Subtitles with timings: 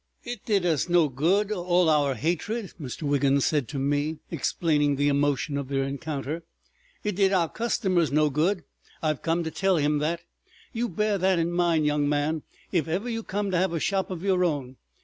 [0.23, 3.03] "It did us no good, all our hatred," Mr.
[3.03, 6.41] Wiggins said to me, explaining the emotion of their encounter;
[7.03, 8.63] "it did our customers no good.
[9.03, 10.21] I've come to tell him that.
[10.73, 12.41] You bear that in mind, young man,
[12.71, 14.77] if ever you come to have a shop of your own.